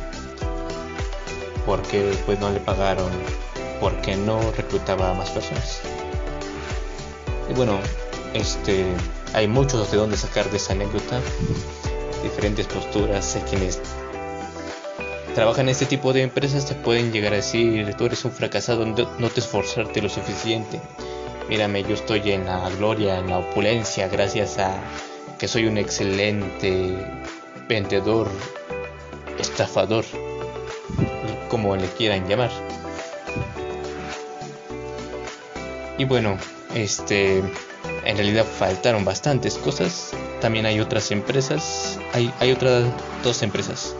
[1.65, 3.09] porque pues no le pagaron
[3.79, 5.81] porque no reclutaba a más personas
[7.49, 7.77] y bueno
[8.33, 8.85] este
[9.33, 11.19] hay muchos de dónde sacar de esa anécdota
[12.23, 13.81] diferentes posturas hay quienes
[15.33, 18.85] trabajan en este tipo de empresas te pueden llegar a decir tú eres un fracasado
[18.85, 20.81] no te esforzarte lo suficiente
[21.49, 24.73] mírame yo estoy en la gloria en la opulencia gracias a
[25.37, 26.97] que soy un excelente
[27.67, 28.29] vendedor,
[29.39, 30.05] estafador,
[31.49, 32.51] como le quieran llamar.
[35.97, 36.37] Y bueno,
[36.73, 40.11] este, en realidad faltaron bastantes cosas.
[40.41, 42.85] También hay otras empresas, hay, hay otras
[43.23, 43.95] dos empresas.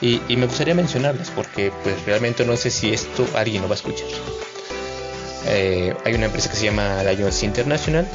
[0.00, 3.78] Y, me gustaría mencionarlas porque pues realmente no sé si esto alguien lo va a
[3.78, 4.06] escuchar.
[5.46, 8.06] Eh, hay una empresa que se llama Lions International.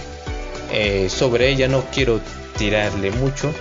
[0.72, 2.22] Eh, sobre ella no quiero
[2.58, 3.54] tirarle mucho.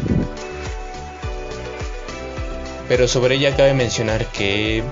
[2.88, 4.84] Pero sobre ella cabe mencionar que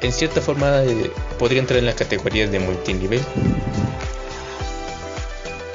[0.00, 3.20] en cierta forma eh, podría entrar en la categoría de multinivel.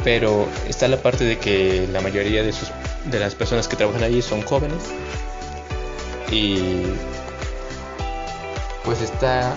[0.04, 2.72] Pero está la parte de que la mayoría de, sus,
[3.06, 4.84] de las personas que trabajan allí son jóvenes.
[6.32, 6.84] Y
[8.84, 9.56] pues está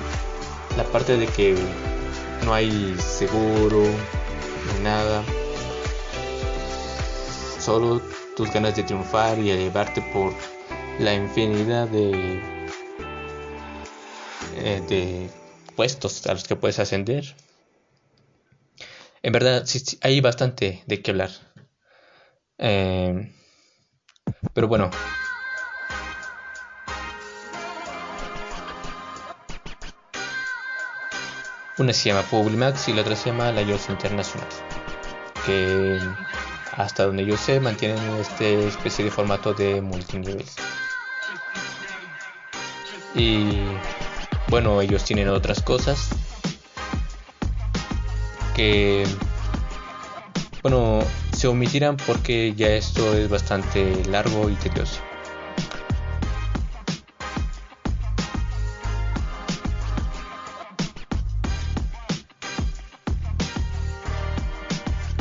[0.77, 1.55] la parte de que
[2.45, 3.85] no hay seguro
[4.77, 5.23] ni nada
[7.59, 8.03] solo
[8.37, 10.35] tus ganas de triunfar y elevarte por
[10.99, 12.54] la infinidad de,
[14.65, 15.31] eh, de
[15.77, 17.37] puestos a los que puedes ascender.
[19.23, 21.31] En verdad, sí, hay bastante de qué hablar.
[22.57, 23.31] Eh,
[24.55, 24.91] pero bueno.
[31.77, 34.49] Una se llama Publimax y la otra se llama La Yours International.
[35.45, 36.01] Que
[36.73, 40.45] hasta donde yo sé, mantienen este especie de formato de multinivel.
[43.15, 43.61] Y
[44.49, 46.11] bueno, ellos tienen otras cosas
[48.55, 49.05] que
[50.63, 51.01] bueno,
[51.33, 54.99] se omitirán porque ya esto es bastante largo y tedioso.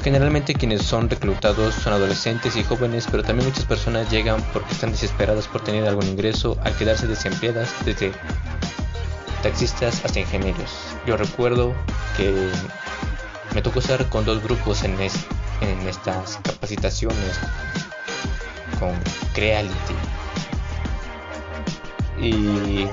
[0.03, 4.91] Generalmente quienes son reclutados son adolescentes y jóvenes, pero también muchas personas llegan porque están
[4.91, 8.11] desesperadas por tener algún ingreso al quedarse desempleadas desde
[9.43, 10.71] taxistas hasta ingenieros.
[11.05, 11.75] Yo recuerdo
[12.17, 12.49] que
[13.53, 17.39] me tocó estar con dos grupos en, estas capacitaciones
[18.79, 18.91] con
[19.33, 19.93] Creality.
[22.19, 22.87] Y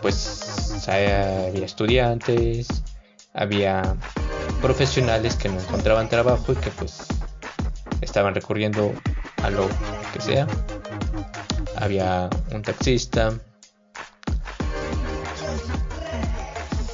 [0.00, 2.68] pues había estudiantes,
[3.34, 3.96] había
[4.62, 7.08] profesionales que no encontraban trabajo y que pues
[8.00, 8.92] estaban recurriendo
[9.42, 9.68] a lo
[10.12, 10.46] que sea.
[11.76, 13.32] Había un taxista,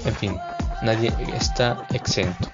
[0.05, 0.37] En fin,
[0.83, 2.51] nadie está exento.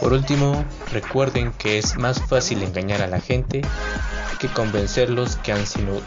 [0.00, 3.62] Por último, recuerden que es más fácil engañar a la gente
[4.38, 6.02] que convencerlos que han sido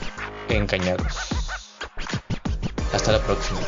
[0.50, 1.18] engañados.
[2.94, 3.60] Hasta la próxima.